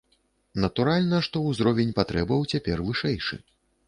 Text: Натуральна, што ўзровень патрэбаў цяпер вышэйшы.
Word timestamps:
Натуральна, 0.63 1.19
што 1.27 1.43
ўзровень 1.49 1.93
патрэбаў 1.99 2.47
цяпер 2.55 2.81
вышэйшы. 2.87 3.39